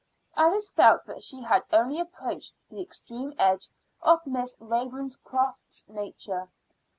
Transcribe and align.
Alice 0.35 0.71
felt 0.71 1.05
that 1.05 1.21
she 1.21 1.43
had 1.43 1.63
only 1.71 1.99
approached 1.99 2.55
the 2.69 2.81
extreme 2.81 3.35
edge 3.37 3.69
of 4.01 4.25
Miss 4.25 4.57
Ravenscroft's 4.59 5.85
nature. 5.87 6.49